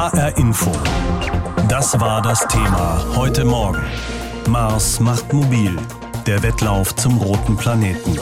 [0.00, 0.72] HR Info.
[1.68, 3.82] Das war das Thema heute Morgen.
[4.48, 5.76] Mars macht mobil.
[6.26, 8.18] Der Wettlauf zum roten Planeten.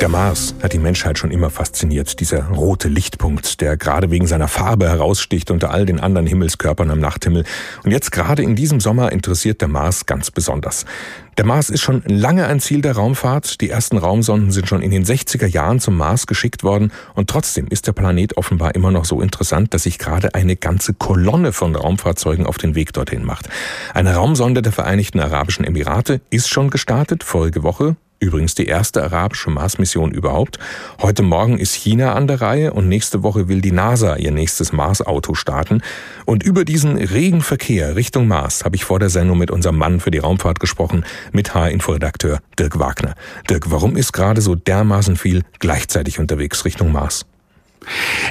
[0.00, 2.18] Der Mars hat die Menschheit schon immer fasziniert.
[2.18, 6.98] Dieser rote Lichtpunkt, der gerade wegen seiner Farbe heraussticht unter all den anderen Himmelskörpern am
[6.98, 7.44] Nachthimmel.
[7.84, 10.86] Und jetzt gerade in diesem Sommer interessiert der Mars ganz besonders.
[11.40, 13.62] Der Mars ist schon lange ein Ziel der Raumfahrt.
[13.62, 16.92] Die ersten Raumsonden sind schon in den 60er Jahren zum Mars geschickt worden.
[17.14, 20.92] Und trotzdem ist der Planet offenbar immer noch so interessant, dass sich gerade eine ganze
[20.92, 23.48] Kolonne von Raumfahrzeugen auf den Weg dorthin macht.
[23.94, 27.96] Eine Raumsonde der Vereinigten Arabischen Emirate ist schon gestartet, vorige Woche.
[28.20, 30.58] Übrigens die erste arabische Mars-Mission überhaupt.
[31.00, 34.72] Heute Morgen ist China an der Reihe und nächste Woche will die NASA ihr nächstes
[34.72, 35.80] Mars-Auto starten.
[36.26, 40.00] Und über diesen regen Verkehr Richtung Mars habe ich vor der Sendung mit unserem Mann
[40.00, 43.14] für die Raumfahrt gesprochen, mit H-Info-Redakteur Dirk Wagner.
[43.48, 47.24] Dirk, warum ist gerade so dermaßen viel gleichzeitig unterwegs Richtung Mars?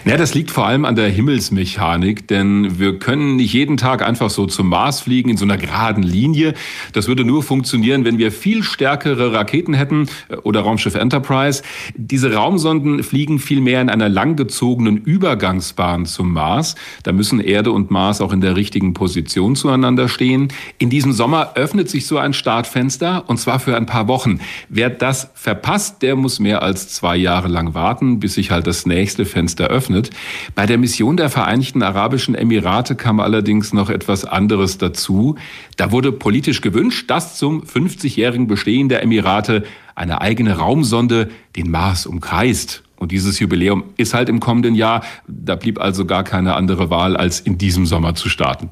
[0.05, 4.29] Ja, das liegt vor allem an der Himmelsmechanik, denn wir können nicht jeden Tag einfach
[4.29, 6.53] so zum Mars fliegen in so einer geraden Linie.
[6.93, 11.63] Das würde nur funktionieren, wenn wir viel stärkere Raketen hätten äh, oder Raumschiff Enterprise.
[11.95, 16.75] Diese Raumsonden fliegen vielmehr in einer langgezogenen Übergangsbahn zum Mars.
[17.03, 20.49] Da müssen Erde und Mars auch in der richtigen Position zueinander stehen.
[20.77, 24.39] In diesem Sommer öffnet sich so ein Startfenster und zwar für ein paar Wochen.
[24.69, 28.85] Wer das verpasst, der muss mehr als zwei Jahre lang warten, bis sich halt das
[28.85, 30.09] nächste Fenster Fenster öffnet.
[30.53, 35.37] Bei der Mission der Vereinigten Arabischen Emirate kam allerdings noch etwas anderes dazu.
[35.77, 39.63] Da wurde politisch gewünscht, dass zum 50-jährigen Bestehen der Emirate
[39.95, 42.83] eine eigene Raumsonde den Mars umkreist.
[42.97, 45.05] Und dieses Jubiläum ist halt im kommenden Jahr.
[45.29, 48.71] Da blieb also gar keine andere Wahl, als in diesem Sommer zu starten.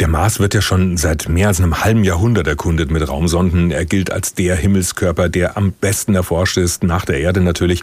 [0.00, 3.70] Der Mars wird ja schon seit mehr als einem halben Jahrhundert erkundet mit Raumsonden.
[3.70, 7.82] Er gilt als der Himmelskörper, der am besten erforscht ist, nach der Erde natürlich.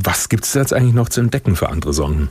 [0.00, 2.28] Was gibt es jetzt eigentlich noch zu entdecken für andere Sonden?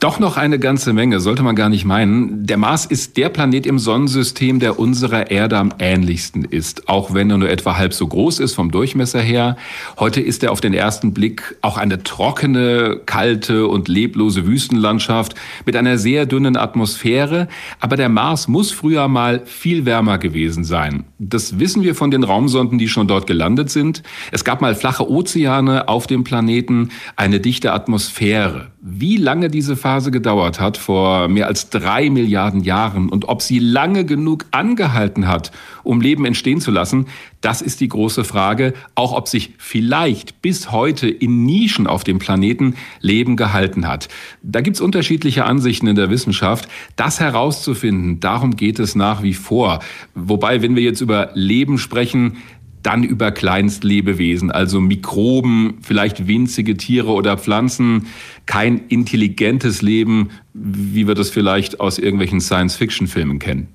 [0.00, 2.46] Doch noch eine ganze Menge, sollte man gar nicht meinen.
[2.46, 7.30] Der Mars ist der Planet im Sonnensystem, der unserer Erde am ähnlichsten ist, auch wenn
[7.30, 9.58] er nur etwa halb so groß ist vom Durchmesser her.
[9.98, 15.34] Heute ist er auf den ersten Blick auch eine trockene, kalte und leblose Wüstenlandschaft
[15.66, 17.48] mit einer sehr dünnen Atmosphäre.
[17.78, 21.04] Aber der Mars muss früher mal viel wärmer gewesen sein.
[21.18, 24.02] Das wissen wir von den Raumsonden, die schon dort gelandet sind.
[24.32, 28.68] Es gab mal flache Ozeane auf dem Planeten, eine dichte Atmosphäre.
[28.80, 34.04] Wie diese Phase gedauert hat, vor mehr als drei Milliarden Jahren, und ob sie lange
[34.04, 35.52] genug angehalten hat,
[35.82, 37.06] um Leben entstehen zu lassen,
[37.40, 38.74] das ist die große Frage.
[38.94, 44.08] Auch ob sich vielleicht bis heute in Nischen auf dem Planeten Leben gehalten hat.
[44.42, 46.68] Da gibt's unterschiedliche Ansichten in der Wissenschaft.
[46.96, 49.80] Das herauszufinden, darum geht es nach wie vor.
[50.14, 52.36] Wobei, wenn wir jetzt über Leben sprechen,
[52.82, 58.06] dann über Kleinstlebewesen, also Mikroben, vielleicht winzige Tiere oder Pflanzen,
[58.46, 63.68] kein intelligentes Leben, wie wir das vielleicht aus irgendwelchen Science-Fiction-Filmen kennen.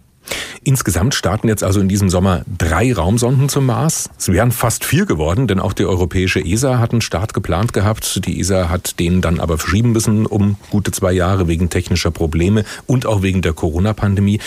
[0.63, 4.09] Insgesamt starten jetzt also in diesem Sommer drei Raumsonden zum Mars.
[4.17, 8.25] Es wären fast vier geworden, denn auch die europäische ESA hat einen Start geplant gehabt.
[8.25, 12.65] Die ESA hat den dann aber verschieben müssen um gute zwei Jahre wegen technischer Probleme
[12.87, 14.39] und auch wegen der Corona-Pandemie.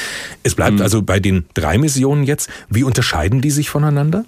[0.42, 0.82] Es bleibt mhm.
[0.82, 2.50] also bei den drei Missionen jetzt.
[2.68, 4.24] Wie unterscheiden die sich voneinander?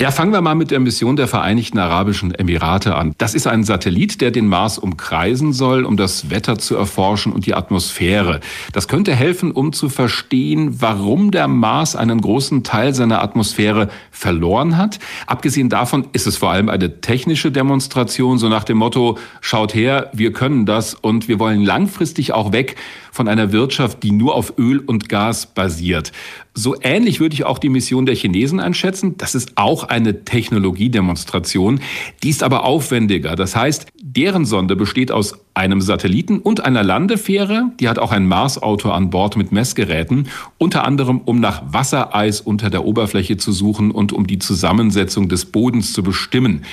[0.00, 3.14] Ja, fangen wir mal mit der Mission der Vereinigten Arabischen Emirate an.
[3.18, 7.46] Das ist ein Satellit, der den Mars umkreisen soll, um das Wetter zu erforschen und
[7.46, 8.40] die Atmosphäre.
[8.72, 14.76] Das könnte helfen, um zu verstehen, warum der Mars einen großen Teil seiner Atmosphäre verloren
[14.76, 14.98] hat.
[15.26, 20.10] Abgesehen davon ist es vor allem eine technische Demonstration, so nach dem Motto, schaut her,
[20.12, 22.76] wir können das und wir wollen langfristig auch weg
[23.14, 26.10] von einer Wirtschaft, die nur auf Öl und Gas basiert.
[26.52, 29.16] So ähnlich würde ich auch die Mission der Chinesen einschätzen.
[29.18, 31.78] Das ist auch eine Technologiedemonstration.
[32.24, 33.36] Die ist aber aufwendiger.
[33.36, 37.70] Das heißt, deren Sonde besteht aus einem Satelliten und einer Landefähre.
[37.78, 40.26] Die hat auch ein Mars-Auto an Bord mit Messgeräten,
[40.58, 45.44] unter anderem um nach Wassereis unter der Oberfläche zu suchen und um die Zusammensetzung des
[45.44, 46.64] Bodens zu bestimmen.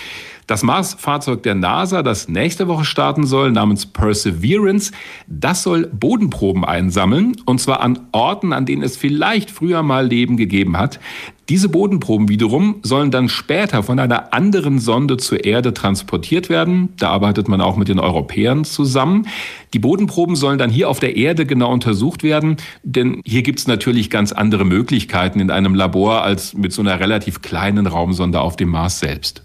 [0.51, 4.91] Das Mars-Fahrzeug der NASA, das nächste Woche starten soll, namens Perseverance,
[5.25, 10.35] das soll Bodenproben einsammeln, und zwar an Orten, an denen es vielleicht früher mal Leben
[10.35, 10.99] gegeben hat.
[11.47, 16.89] Diese Bodenproben wiederum sollen dann später von einer anderen Sonde zur Erde transportiert werden.
[16.97, 19.27] Da arbeitet man auch mit den Europäern zusammen.
[19.73, 23.67] Die Bodenproben sollen dann hier auf der Erde genau untersucht werden, denn hier gibt es
[23.67, 28.57] natürlich ganz andere Möglichkeiten in einem Labor als mit so einer relativ kleinen Raumsonde auf
[28.57, 29.43] dem Mars selbst.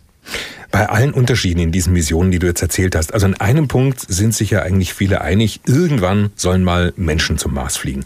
[0.71, 4.01] Bei allen Unterschieden in diesen Missionen, die du jetzt erzählt hast, also in einem Punkt
[4.01, 8.05] sind sich ja eigentlich viele einig, irgendwann sollen mal Menschen zum Mars fliegen.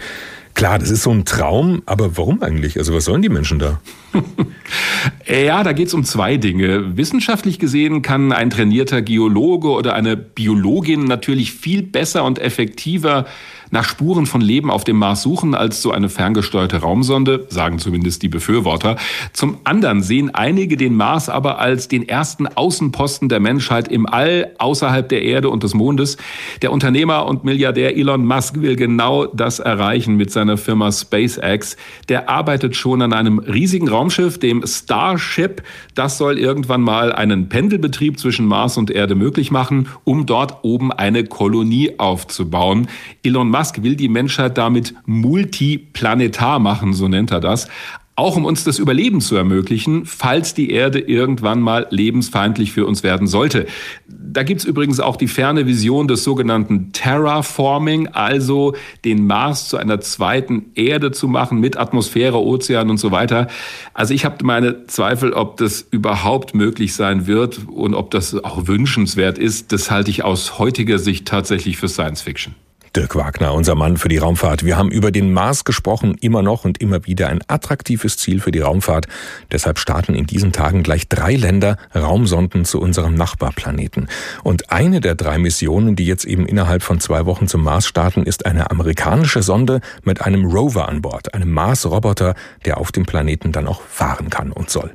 [0.55, 2.76] Klar, das ist so ein Traum, aber warum eigentlich?
[2.76, 3.81] Also was sollen die Menschen da?
[5.27, 6.97] ja, da geht es um zwei Dinge.
[6.97, 13.27] Wissenschaftlich gesehen kann ein trainierter Geologe oder eine Biologin natürlich viel besser und effektiver
[13.71, 18.23] nach Spuren von Leben auf dem Mars suchen als so eine ferngesteuerte Raumsonde, sagen zumindest
[18.23, 18.97] die Befürworter.
[19.33, 24.53] Zum anderen sehen einige den Mars aber als den ersten Außenposten der Menschheit im All
[24.59, 26.17] außerhalb der Erde und des Mondes.
[26.63, 31.77] Der Unternehmer und Milliardär Elon Musk will genau das erreichen mit seiner Firma SpaceX.
[32.09, 35.62] Der arbeitet schon an einem riesigen Raumschiff, dem Starship.
[35.94, 40.91] Das soll irgendwann mal einen Pendelbetrieb zwischen Mars und Erde möglich machen, um dort oben
[40.91, 42.88] eine Kolonie aufzubauen.
[43.23, 47.69] Elon Musk will die Menschheit damit multiplanetar machen, so nennt er das.
[48.17, 53.03] Auch um uns das Überleben zu ermöglichen, falls die Erde irgendwann mal lebensfeindlich für uns
[53.03, 53.67] werden sollte.
[54.09, 58.75] Da gibt's übrigens auch die ferne Vision des sogenannten Terraforming, also
[59.07, 63.49] den Mars zu einer zweiten Erde zu machen mit Atmosphäre, Ozean und so weiter.
[63.95, 68.67] Also ich habe meine Zweifel, ob das überhaupt möglich sein wird und ob das auch
[68.67, 69.73] wünschenswert ist.
[69.73, 72.55] Das halte ich aus heutiger Sicht tatsächlich für Science Fiction.
[72.97, 74.65] Dirk Wagner, unser Mann für die Raumfahrt.
[74.65, 78.51] Wir haben über den Mars gesprochen, immer noch und immer wieder ein attraktives Ziel für
[78.51, 79.07] die Raumfahrt.
[79.53, 84.09] Deshalb starten in diesen Tagen gleich drei Länder Raumsonden zu unserem Nachbarplaneten.
[84.43, 88.25] Und eine der drei Missionen, die jetzt eben innerhalb von zwei Wochen zum Mars starten,
[88.25, 92.35] ist eine amerikanische Sonde mit einem Rover an Bord, einem Mars-Roboter,
[92.65, 94.93] der auf dem Planeten dann auch fahren kann und soll.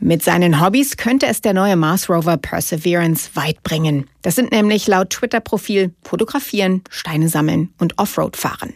[0.00, 4.06] Mit seinen Hobbys könnte es der neue Mars Rover Perseverance weit bringen.
[4.22, 8.74] Das sind nämlich laut Twitter-Profil Fotografieren, Steine sammeln und Offroad fahren.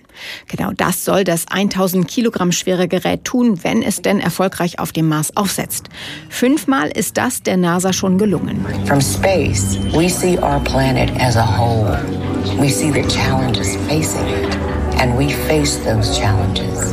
[0.49, 5.09] Genau das soll das 1000 Kilogramm schwere Gerät tun, wenn es denn erfolgreich auf dem
[5.09, 5.91] Mars aufsetzt.
[6.29, 8.67] Fünfmal ist das der NASA schon gelungen.
[8.87, 12.01] From space, we see our planet as a whole.
[12.59, 14.57] We see the challenges facing it,
[15.01, 16.93] and we face those challenges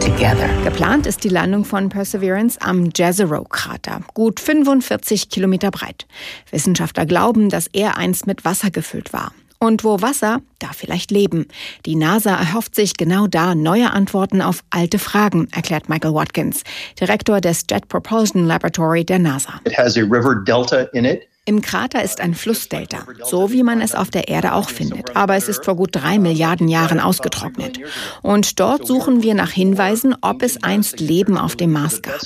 [0.00, 0.48] together.
[0.64, 6.06] Geplant ist die Landung von Perseverance am Jezero-Krater, gut 45 Kilometer breit.
[6.50, 9.32] Wissenschaftler glauben, dass er einst mit Wasser gefüllt war.
[9.58, 11.46] Und wo Wasser, da vielleicht Leben.
[11.84, 16.62] Die NASA erhofft sich genau da neue Antworten auf alte Fragen, erklärt Michael Watkins,
[16.98, 19.60] Direktor des Jet Propulsion Laboratory der NASA.
[19.66, 21.28] It has a river delta in it.
[21.46, 25.16] Im Krater ist ein Flussdelta, so wie man es auf der Erde auch findet.
[25.16, 27.80] Aber es ist vor gut drei Milliarden Jahren ausgetrocknet.
[28.22, 32.20] Und dort suchen wir nach Hinweisen, ob es einst Leben auf dem Mars gab.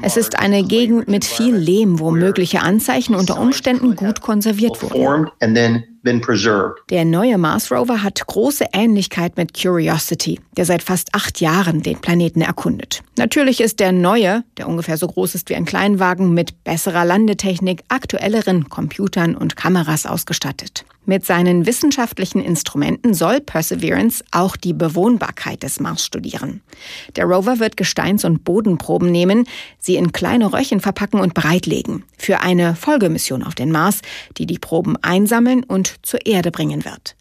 [0.00, 5.28] Es ist eine Gegend mit viel Lehm, wo mögliche Anzeichen unter Umständen gut konserviert wurden.
[6.90, 12.00] Der neue Mars Rover hat große Ähnlichkeit mit Curiosity, der seit fast acht Jahren den
[12.00, 13.02] Planeten erkundet.
[13.16, 17.82] Natürlich ist der neue, der ungefähr so groß ist wie ein Kleinwagen, mit besserer Landetechnik,
[17.88, 20.84] aktuelleren Computern und Kameras ausgestattet.
[21.04, 26.62] Mit seinen wissenschaftlichen Instrumenten soll Perseverance auch die Bewohnbarkeit des Mars studieren.
[27.16, 32.40] Der Rover wird Gesteins- und Bodenproben nehmen, sie in kleine Röhrchen verpacken und bereitlegen für
[32.40, 34.00] eine Folgemission auf den Mars,
[34.38, 37.16] die die Proben einsammeln und zur Erde bringen wird.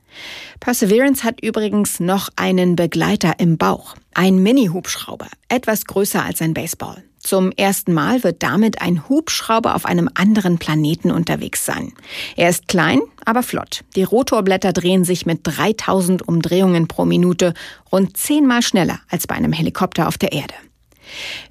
[0.59, 7.03] Perseverance hat übrigens noch einen Begleiter im Bauch, ein Mini-Hubschrauber, etwas größer als ein Baseball.
[7.21, 11.93] Zum ersten Mal wird damit ein Hubschrauber auf einem anderen Planeten unterwegs sein.
[12.35, 13.81] Er ist klein, aber flott.
[13.95, 17.53] Die Rotorblätter drehen sich mit 3000 Umdrehungen pro Minute
[17.91, 20.55] rund zehnmal schneller als bei einem Helikopter auf der Erde.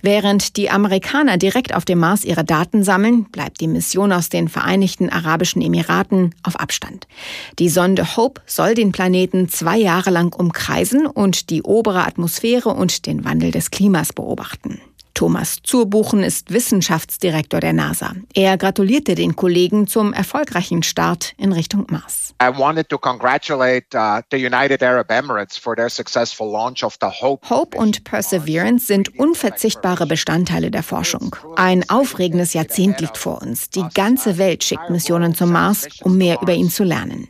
[0.02, 4.48] Während die Amerikaner direkt auf dem Mars ihre Daten sammeln, bleibt die Mission aus den
[4.48, 7.06] Vereinigten Arabischen Emiraten auf Abstand.
[7.58, 13.06] Die Sonde Hope soll den Planeten zwei Jahre lang umkreisen und die obere Atmosphäre und
[13.06, 14.80] den Wandel des Klimas beobachten.
[15.14, 18.14] Thomas Zurbuchen ist Wissenschaftsdirektor der NASA.
[18.34, 22.34] Er gratulierte den Kollegen zum erfolgreichen Start in Richtung Mars.
[27.50, 31.36] Hope und Perseverance sind unverzichtbare Bestandteile der Forschung.
[31.56, 33.70] Ein aufregendes Jahrzehnt liegt vor uns.
[33.70, 37.28] Die ganze Welt schickt Missionen zum Mars, um mehr über ihn zu lernen.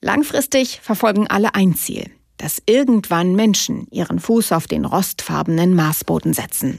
[0.00, 2.10] Langfristig verfolgen alle ein Ziel
[2.44, 6.78] dass irgendwann Menschen ihren Fuß auf den rostfarbenen Marsboden setzen.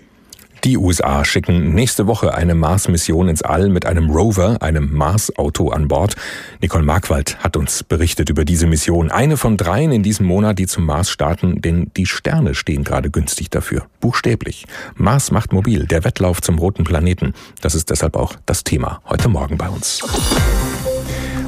[0.64, 5.88] Die USA schicken nächste Woche eine Mars-Mission ins All mit einem Rover, einem Mars-Auto an
[5.88, 6.16] Bord.
[6.62, 9.10] Nicole Markwald hat uns berichtet über diese Mission.
[9.10, 13.10] Eine von dreien in diesem Monat, die zum Mars starten, denn die Sterne stehen gerade
[13.10, 13.88] günstig dafür.
[14.02, 14.68] Buchstäblich.
[14.94, 17.34] Mars macht mobil, der Wettlauf zum roten Planeten.
[17.62, 20.04] Das ist deshalb auch das Thema heute Morgen bei uns.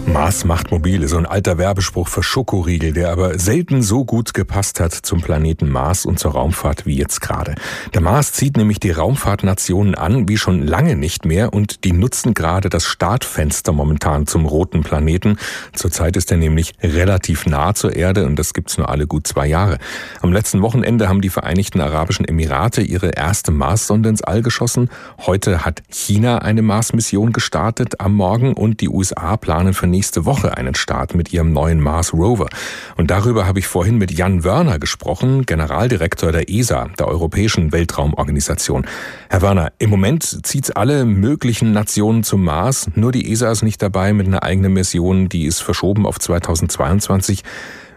[0.07, 4.79] Mars macht mobile, so ein alter Werbespruch für Schokoriegel, der aber selten so gut gepasst
[4.79, 7.55] hat zum Planeten Mars und zur Raumfahrt wie jetzt gerade.
[7.93, 12.33] Der Mars zieht nämlich die Raumfahrtnationen an wie schon lange nicht mehr und die nutzen
[12.33, 15.37] gerade das Startfenster momentan zum roten Planeten.
[15.73, 19.45] Zurzeit ist er nämlich relativ nah zur Erde und das gibt's nur alle gut zwei
[19.45, 19.77] Jahre.
[20.21, 24.89] Am letzten Wochenende haben die Vereinigten Arabischen Emirate ihre erste Marssonde ins All geschossen.
[25.25, 30.55] Heute hat China eine Mars-Mission gestartet am Morgen und die USA planen für nächste Woche
[30.55, 32.49] einen Start mit ihrem neuen Mars Rover.
[32.97, 38.85] Und darüber habe ich vorhin mit Jan Wörner gesprochen, Generaldirektor der ESA, der Europäischen Weltraumorganisation.
[39.27, 43.81] Herr Wörner, im Moment zieht's alle möglichen Nationen zum Mars, nur die ESA ist nicht
[43.81, 47.43] dabei mit einer eigenen Mission, die ist verschoben auf 2022.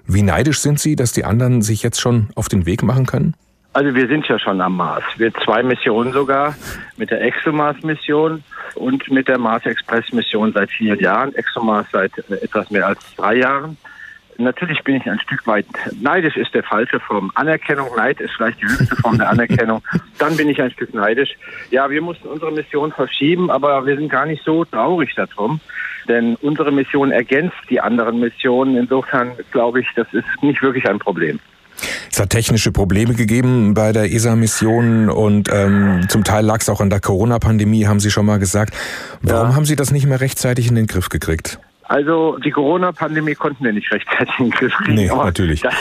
[0.07, 3.35] Wie neidisch sind Sie, dass die anderen sich jetzt schon auf den Weg machen können?
[3.73, 5.05] Also wir sind ja schon am Mars.
[5.17, 6.57] Wir zwei Missionen sogar
[6.97, 8.43] mit der ExoMars-Mission
[8.75, 13.37] und mit der Mars Express-Mission seit vier Jahren, ExoMars seit äh, etwas mehr als drei
[13.37, 13.77] Jahren.
[14.39, 15.67] Natürlich bin ich ein Stück weit
[16.01, 17.31] neidisch, ist der falsche Form.
[17.35, 19.83] Anerkennung, Neid ist vielleicht die höchste Form der Anerkennung.
[20.19, 21.37] Dann bin ich ein Stück neidisch.
[21.71, 25.61] Ja, wir mussten unsere Mission verschieben, aber wir sind gar nicht so traurig darum,
[26.09, 28.77] denn unsere Mission ergänzt die anderen Missionen.
[28.77, 31.39] Insofern glaube ich, das ist nicht wirklich ein Problem.
[32.11, 36.81] Es hat technische Probleme gegeben bei der ESA-Mission und ähm, zum Teil lag es auch
[36.81, 38.75] an der Corona-Pandemie, haben Sie schon mal gesagt.
[39.23, 39.55] Warum ja.
[39.57, 41.59] haben Sie das nicht mehr rechtzeitig in den Griff gekriegt?
[41.91, 44.95] Also die Corona-Pandemie konnten wir nicht rechtzeitig in den Griff kriegen.
[44.95, 45.63] Nee, natürlich.
[45.63, 45.75] Das,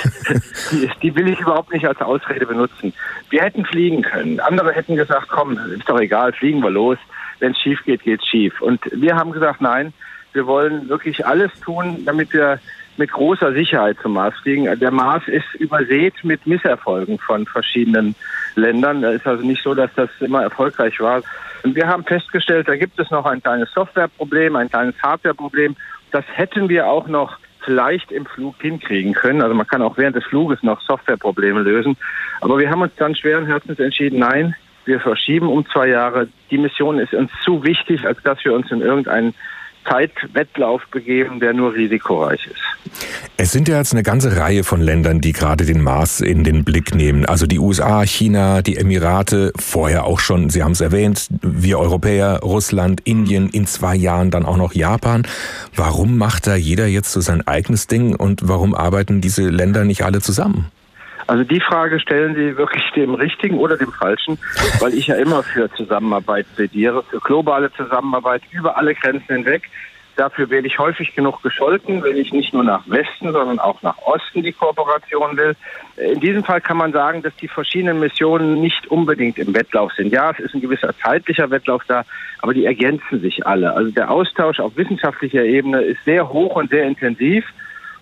[0.72, 2.94] die, die, will ich überhaupt nicht als Ausrede benutzen.
[3.30, 4.40] Wir hätten fliegen können.
[4.40, 6.98] Andere hätten gesagt, komm, ist doch egal, fliegen wir los.
[7.38, 8.60] Wenn es schief geht, geht es schief.
[8.60, 9.94] Und wir haben gesagt, nein,
[10.34, 12.60] wir wollen wirklich alles tun, damit wir
[13.00, 14.80] mit großer Sicherheit zum Mars fliegen.
[14.80, 18.14] Der Mars ist übersät mit Misserfolgen von verschiedenen
[18.56, 19.04] Ländern.
[19.04, 21.24] Es ist also nicht so, dass das immer erfolgreich war.
[21.64, 25.78] Und wir haben festgestellt, da gibt es noch ein kleines Softwareproblem, ein kleines Hardwareproblem.
[26.12, 29.42] Das hätten wir auch noch vielleicht im Flug hinkriegen können.
[29.42, 31.96] Also man kann auch während des Fluges noch Softwareprobleme lösen.
[32.42, 36.28] Aber wir haben uns dann schweren Herzens entschieden, nein, wir verschieben um zwei Jahre.
[36.52, 39.34] Die Mission ist uns zu wichtig, als dass wir uns in irgendeinen
[39.88, 42.69] Zeitwettlauf begeben, der nur risikoreich ist.
[43.42, 46.66] Es sind ja jetzt eine ganze Reihe von Ländern, die gerade den Mars in den
[46.66, 47.26] Blick nehmen.
[47.26, 52.42] Also die USA, China, die Emirate, vorher auch schon, Sie haben es erwähnt, wir Europäer,
[52.44, 55.26] Russland, Indien, in zwei Jahren dann auch noch Japan.
[55.74, 60.04] Warum macht da jeder jetzt so sein eigenes Ding und warum arbeiten diese Länder nicht
[60.04, 60.70] alle zusammen?
[61.28, 64.38] Also die Frage stellen Sie wirklich dem Richtigen oder dem Falschen,
[64.82, 69.70] weil ich ja immer für Zusammenarbeit plädiere, für globale Zusammenarbeit über alle Grenzen hinweg.
[70.20, 73.98] Dafür werde ich häufig genug gescholten, wenn ich nicht nur nach Westen, sondern auch nach
[74.00, 75.56] Osten die Kooperation will.
[75.96, 80.12] In diesem Fall kann man sagen, dass die verschiedenen Missionen nicht unbedingt im Wettlauf sind.
[80.12, 82.04] Ja, es ist ein gewisser zeitlicher Wettlauf da,
[82.40, 83.72] aber die ergänzen sich alle.
[83.72, 87.46] Also der Austausch auf wissenschaftlicher Ebene ist sehr hoch und sehr intensiv.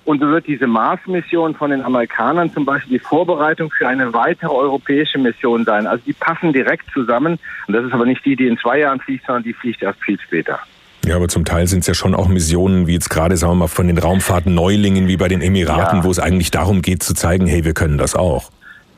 [0.03, 4.55] Und so wird diese Mars-Mission von den Amerikanern zum Beispiel die Vorbereitung für eine weitere
[4.55, 5.85] europäische Mission sein.
[5.85, 7.37] Also die passen direkt zusammen.
[7.67, 10.03] Und das ist aber nicht die, die in zwei Jahren fliegt, sondern die fliegt erst
[10.03, 10.59] viel später.
[11.07, 13.55] Ja, aber zum Teil sind es ja schon auch Missionen, wie jetzt gerade, sagen wir
[13.55, 16.03] mal, von den Raumfahrtneulingen wie bei den Emiraten, ja.
[16.03, 18.51] wo es eigentlich darum geht zu zeigen, hey, wir können das auch.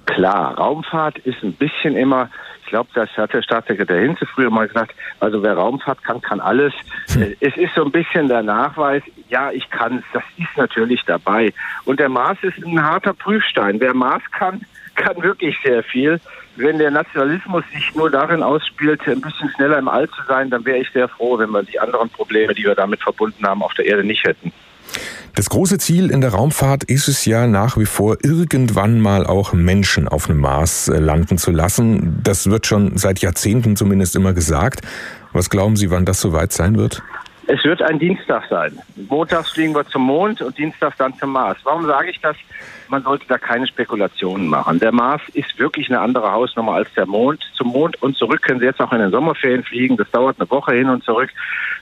[0.05, 2.29] Klar, Raumfahrt ist ein bisschen immer
[2.69, 6.39] ich glaube, das hat der Staatssekretär Hinze früher mal gesagt, also wer Raumfahrt kann, kann
[6.39, 6.71] alles.
[7.13, 7.33] Hm.
[7.39, 11.51] Es ist so ein bisschen der Nachweis, ja, ich kann es, das ist natürlich dabei.
[11.85, 13.79] Und der Mars ist ein harter Prüfstein.
[13.79, 14.61] Wer Mars kann,
[14.93, 16.19] kann wirklich sehr viel.
[16.59, 20.65] Wenn der Nationalismus sich nur darin ausspielt, ein bisschen schneller im All zu sein, dann
[20.65, 23.73] wäre ich sehr froh, wenn wir die anderen Probleme, die wir damit verbunden haben, auf
[23.75, 24.51] der Erde nicht hätten.
[25.35, 29.53] Das große Ziel in der Raumfahrt ist es ja nach wie vor, irgendwann mal auch
[29.53, 32.19] Menschen auf dem Mars äh, landen zu lassen.
[32.23, 34.81] Das wird schon seit Jahrzehnten zumindest immer gesagt.
[35.31, 37.01] Was glauben Sie, wann das soweit sein wird?
[37.51, 38.77] Es wird ein Dienstag sein.
[39.09, 41.57] Montags fliegen wir zum Mond und Dienstags dann zum Mars.
[41.63, 42.37] Warum sage ich das?
[42.89, 44.77] Man sollte da keine Spekulationen machen.
[44.77, 47.43] Der Mars ist wirklich eine andere Hausnummer als der Mond.
[47.55, 49.97] Zum Mond und zurück können Sie jetzt auch in den Sommerferien fliegen.
[49.97, 51.31] Das dauert eine Woche hin und zurück.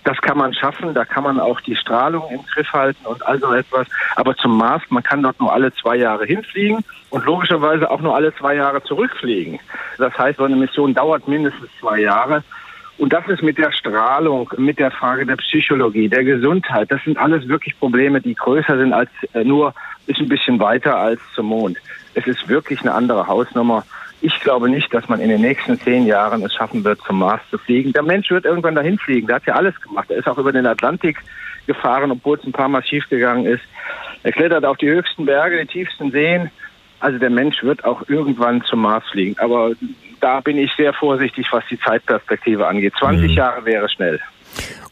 [0.05, 0.93] Das kann man schaffen.
[0.93, 3.87] Da kann man auch die Strahlung im Griff halten und all so etwas.
[4.15, 8.15] Aber zum Mars, man kann dort nur alle zwei Jahre hinfliegen und logischerweise auch nur
[8.15, 9.59] alle zwei Jahre zurückfliegen.
[9.97, 12.41] Das heißt, so eine Mission dauert mindestens zwei Jahre.
[12.97, 17.17] Und das ist mit der Strahlung, mit der Frage der Psychologie, der Gesundheit, das sind
[17.17, 19.73] alles wirklich Probleme, die größer sind als äh, nur,
[20.07, 21.77] ist ein bisschen weiter als zum Mond.
[22.15, 23.85] Es ist wirklich eine andere Hausnummer.
[24.21, 27.41] Ich glaube nicht, dass man in den nächsten zehn Jahren es schaffen wird, zum Mars
[27.51, 27.93] zu fliegen.
[27.93, 29.27] Der Mensch wird irgendwann dahin fliegen.
[29.27, 30.09] Der hat ja alles gemacht.
[30.09, 31.19] Er ist auch über den Atlantik
[31.67, 33.63] gefahren, obwohl es ein paar Mal schiefgegangen ist.
[34.23, 36.49] Er klettert auf die höchsten Berge, die tiefsten Seen.
[36.99, 39.37] Also der Mensch wird auch irgendwann zum Mars fliegen.
[39.37, 39.73] Aber
[40.21, 42.93] da bin ich sehr vorsichtig, was die Zeitperspektive angeht.
[42.99, 43.37] 20 mhm.
[43.37, 44.19] Jahre wäre schnell.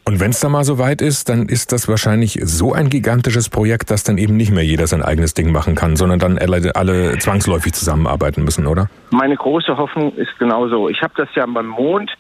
[0.08, 3.50] Und wenn es dann mal so weit ist, dann ist das wahrscheinlich so ein gigantisches
[3.50, 6.76] Projekt, dass dann eben nicht mehr jeder sein eigenes Ding machen kann, sondern dann alle,
[6.76, 8.88] alle zwangsläufig zusammenarbeiten müssen, oder?
[9.10, 10.90] Meine große Hoffnung ist genauso.
[10.90, 12.12] Ich habe das ja beim Mond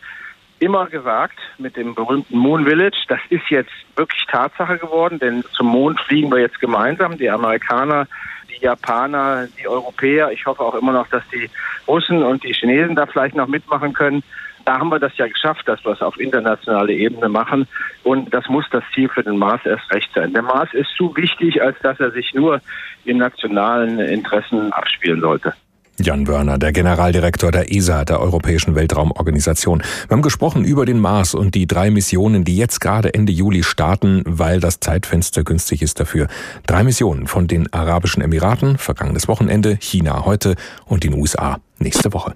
[0.66, 2.98] immer gesagt mit dem berühmten Moon Village.
[3.08, 8.08] Das ist jetzt wirklich Tatsache geworden, denn zum Mond fliegen wir jetzt gemeinsam, die Amerikaner,
[8.50, 10.32] die Japaner, die Europäer.
[10.32, 11.50] Ich hoffe auch immer noch, dass die
[11.88, 14.24] Russen und die Chinesen da vielleicht noch mitmachen können.
[14.66, 17.68] Da haben wir das ja geschafft, dass wir es auf internationaler Ebene machen.
[18.04, 20.34] Und das muss das Ziel für den Mars erst recht sein.
[20.34, 22.60] Der Mars ist zu wichtig, als dass er sich nur
[23.04, 25.54] in nationalen Interessen abspielen sollte.
[26.00, 29.82] Jan Wörner, der Generaldirektor der ESA, der Europäischen Weltraumorganisation.
[30.08, 33.64] Wir haben gesprochen über den Mars und die drei Missionen, die jetzt gerade Ende Juli
[33.64, 36.28] starten, weil das Zeitfenster günstig ist dafür.
[36.68, 42.36] Drei Missionen von den Arabischen Emiraten, vergangenes Wochenende, China heute und den USA nächste Woche.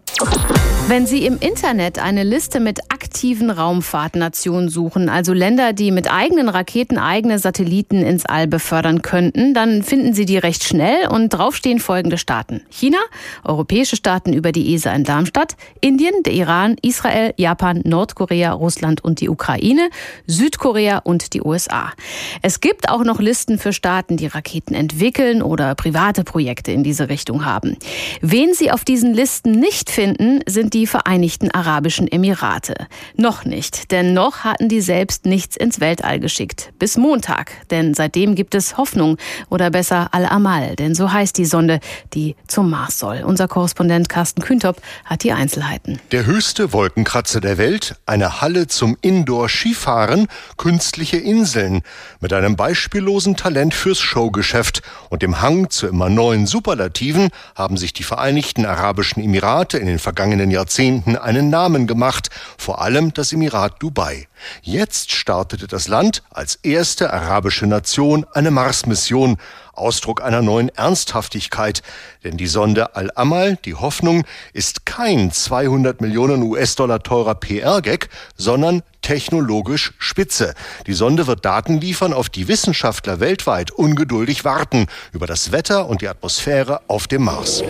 [0.87, 6.49] Wenn Sie im Internet eine Liste mit aktiven Raumfahrtnationen suchen, also Länder, die mit eigenen
[6.49, 11.55] Raketen eigene Satelliten ins All befördern könnten, dann finden Sie die recht schnell und drauf
[11.55, 12.61] stehen folgende Staaten.
[12.71, 12.97] China,
[13.43, 19.21] europäische Staaten über die ESA in Darmstadt, Indien, der Iran, Israel, Japan, Nordkorea, Russland und
[19.21, 19.89] die Ukraine,
[20.25, 21.93] Südkorea und die USA.
[22.41, 27.09] Es gibt auch noch Listen für Staaten, die Raketen entwickeln oder private Projekte in diese
[27.09, 27.77] Richtung haben.
[28.21, 32.87] Wen Sie auf diesen Listen nicht finden, sind die die Vereinigten Arabischen Emirate.
[33.17, 36.71] Noch nicht, denn noch hatten die selbst nichts ins Weltall geschickt.
[36.79, 39.17] Bis Montag, denn seitdem gibt es Hoffnung
[39.49, 41.81] oder besser Al-Amal, denn so heißt die Sonde,
[42.13, 43.23] die zum Mars soll.
[43.25, 45.99] Unser Korrespondent Carsten Kühntop hat die Einzelheiten.
[46.13, 51.81] Der höchste Wolkenkratzer der Welt, eine Halle zum Indoor-Skifahren, künstliche Inseln
[52.21, 57.91] mit einem beispiellosen Talent fürs Showgeschäft und dem Hang zu immer neuen Superlativen haben sich
[57.91, 63.33] die Vereinigten Arabischen Emirate in den vergangenen Jahrzehnten Jahrzehnten einen Namen gemacht, vor allem das
[63.33, 64.27] Emirat Dubai.
[64.61, 69.37] Jetzt startete das Land als erste arabische Nation eine Mars-Mission,
[69.73, 71.81] Ausdruck einer neuen Ernsthaftigkeit.
[72.23, 79.93] Denn die Sonde Al-Amal, die Hoffnung, ist kein 200 Millionen US-Dollar teurer PR-Gag, sondern technologisch
[79.97, 80.53] spitze.
[80.87, 86.01] Die Sonde wird Daten liefern, auf die Wissenschaftler weltweit ungeduldig warten, über das Wetter und
[86.01, 87.63] die Atmosphäre auf dem Mars.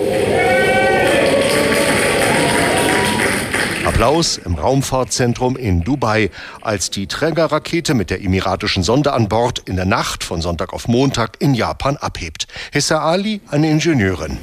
[3.99, 9.75] Applaus im Raumfahrtzentrum in Dubai, als die Trägerrakete mit der emiratischen Sonde an Bord in
[9.75, 12.47] der Nacht von Sonntag auf Montag in Japan abhebt.
[12.71, 14.37] Hessa Ali, eine Ingenieurin.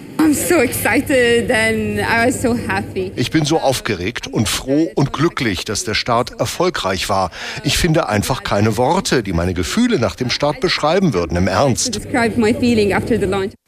[3.16, 7.30] Ich bin so aufgeregt und froh und glücklich, dass der Start erfolgreich war.
[7.64, 12.00] Ich finde einfach keine Worte, die meine Gefühle nach dem Start beschreiben würden, im Ernst.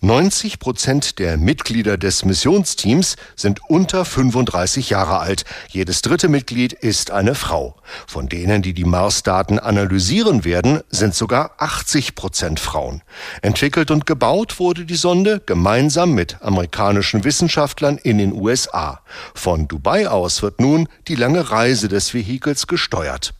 [0.00, 5.44] 90 Prozent der Mitglieder des Missionsteams sind unter 35 Jahre alt.
[5.78, 7.76] Jedes dritte Mitglied ist eine Frau.
[8.08, 13.02] Von denen, die die Mars-Daten analysieren werden, sind sogar 80 Prozent Frauen.
[13.42, 19.02] Entwickelt und gebaut wurde die Sonde gemeinsam mit amerikanischen Wissenschaftlern in den USA.
[19.34, 23.37] Von Dubai aus wird nun die lange Reise des Vehikels gesteuert.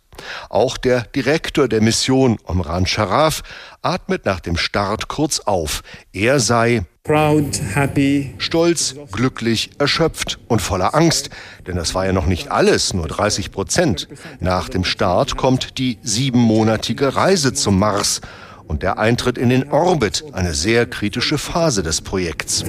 [0.49, 3.43] Auch der Direktor der Mission, Omran Sharaf,
[3.83, 5.83] atmet nach dem Start kurz auf.
[6.13, 8.35] Er sei Proud, happy.
[8.37, 11.31] Stolz, glücklich, erschöpft und voller Angst.
[11.67, 14.09] Denn das war ja noch nicht alles, nur 30 Prozent.
[14.41, 18.21] Nach dem Start kommt die siebenmonatige Reise zum Mars
[18.69, 22.63] und der Eintritt in den Orbit, eine sehr kritische Phase des Projekts.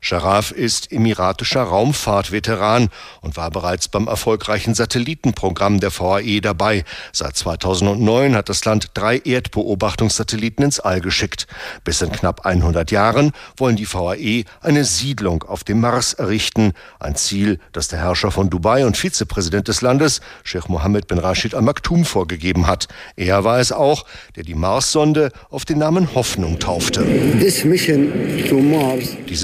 [0.00, 2.88] Sharaf ist emiratischer Raumfahrtveteran
[3.20, 6.84] und war bereits beim erfolgreichen Satellitenprogramm der VAE dabei.
[7.12, 11.48] Seit 2009 hat das Land drei Erdbeobachtungssatelliten ins All geschickt.
[11.82, 16.72] Bis in knapp 100 Jahren wollen die VAE eine Siedlung auf dem Mars errichten.
[17.00, 21.54] Ein Ziel, das der Herrscher von Dubai und Vizepräsident des Landes, Sheikh Mohammed bin Rashid
[21.54, 22.86] Al Maktoum, vorgegeben hat.
[23.16, 27.02] Er war es auch, der die Mars-Sonde auf den Namen Hoffnung taufte.
[27.40, 27.66] Diese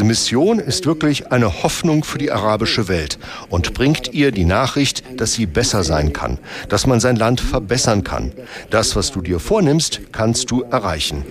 [0.04, 5.32] Mission ist wirklich eine Hoffnung für die arabische Welt und bringt ihr die Nachricht, dass
[5.32, 8.32] sie besser sein kann, dass man sein Land verbessern kann.
[8.68, 11.24] Das, was du dir vornimmst, kannst du erreichen.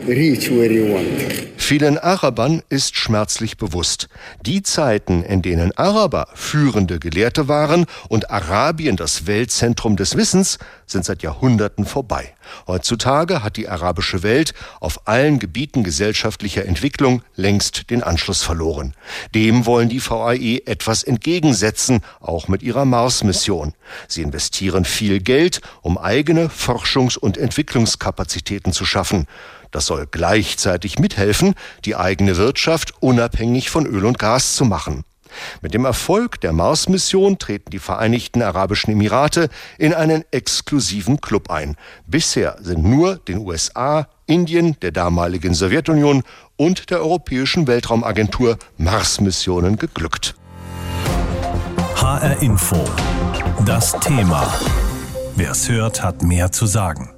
[1.57, 4.07] Vielen Arabern ist schmerzlich bewusst,
[4.43, 11.05] die Zeiten, in denen Araber führende Gelehrte waren und Arabien das Weltzentrum des Wissens, sind
[11.05, 12.33] seit Jahrhunderten vorbei.
[12.67, 18.93] Heutzutage hat die arabische Welt auf allen Gebieten gesellschaftlicher Entwicklung längst den Anschluss verloren.
[19.35, 23.73] Dem wollen die VAE etwas entgegensetzen, auch mit ihrer Mars-Mission.
[24.07, 29.27] Sie investieren viel Geld, um eigene Forschungs- und Entwicklungskapazitäten zu schaffen.
[29.71, 35.03] Das soll gleichzeitig mithelfen, die eigene Wirtschaft unabhängig von Öl und Gas zu machen.
[35.61, 41.75] Mit dem Erfolg der Mars-Mission treten die Vereinigten Arabischen Emirate in einen exklusiven Club ein.
[42.07, 46.23] Bisher sind nur den USA, Indien, der damaligen Sowjetunion
[46.55, 50.35] und der Europäischen Weltraumagentur Mars-Missionen geglückt.
[51.95, 52.83] HR Info.
[53.65, 54.53] Das Thema.
[55.35, 57.12] Wer es hört, hat mehr zu sagen.